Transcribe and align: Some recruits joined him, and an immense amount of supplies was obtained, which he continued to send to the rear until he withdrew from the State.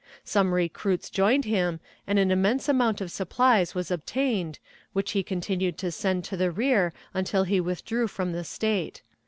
Some 0.23 0.51
recruits 0.51 1.11
joined 1.11 1.45
him, 1.45 1.79
and 2.07 2.17
an 2.17 2.31
immense 2.31 2.67
amount 2.67 3.01
of 3.01 3.11
supplies 3.11 3.75
was 3.75 3.91
obtained, 3.91 4.57
which 4.93 5.11
he 5.11 5.21
continued 5.21 5.77
to 5.77 5.91
send 5.91 6.23
to 6.23 6.35
the 6.35 6.49
rear 6.49 6.91
until 7.13 7.43
he 7.43 7.61
withdrew 7.61 8.07
from 8.07 8.31
the 8.31 8.43
State. 8.43 9.03